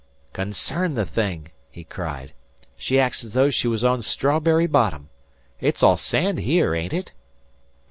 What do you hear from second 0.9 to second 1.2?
the